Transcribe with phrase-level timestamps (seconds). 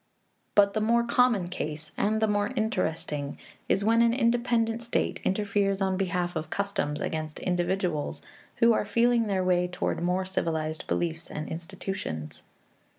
[0.55, 3.37] But the more common case, and the more interesting,
[3.69, 8.23] is when an independent state interferes on behalf of custom against individuals
[8.55, 12.41] who are feeling their way toward more civilized beliefs and institutions.